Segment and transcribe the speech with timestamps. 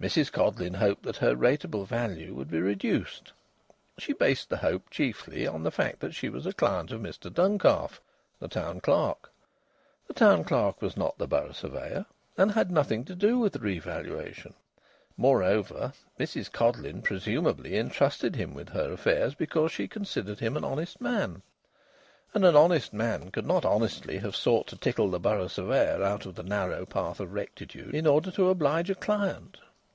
[0.00, 3.32] Mrs Codleyn hoped that her rateable value would be reduced.
[3.98, 7.28] She based the hope chiefly on the fact that she was a client of Mr
[7.28, 8.00] Duncalf,
[8.38, 9.28] the Town Clerk.
[10.06, 13.58] The Town Clerk was not the Borough Surveyor and had nothing to do with the
[13.58, 14.54] revaluation.
[15.16, 21.00] Moreover, Mrs Codleyn presumably entrusted him with her affairs because she considered him an honest
[21.00, 21.42] man,
[22.34, 26.24] and an honest man could not honestly have sought to tickle the Borough Surveyor out
[26.24, 29.58] of the narrow path of rectitude in order to oblige a client.